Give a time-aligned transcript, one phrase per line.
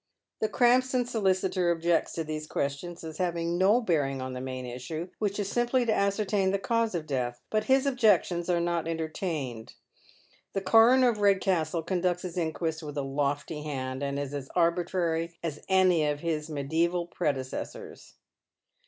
[0.39, 5.09] The Krampston solicitor objects to these questions, as having no bearing on the main issue,
[5.19, 9.75] which is simply to ascertain the cause of death, but his objections are not entertained.
[10.53, 15.37] The coroner of Redcastle conducts his inquest with a lofty hand, and ia as arbitrary
[15.43, 18.15] as any of his medieevai predecessors.